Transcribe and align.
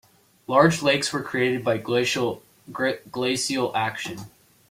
Large 0.47 0.81
lakes 0.81 1.13
were 1.13 1.21
created 1.21 1.63
by 1.63 1.77
glacial 1.77 2.41
action. 3.75 4.17